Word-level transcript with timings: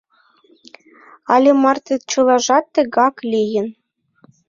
Але 1.33 1.51
марте 1.61 1.95
чылажат 2.09 2.65
тыгак 2.73 3.15
лийын. 3.31 3.67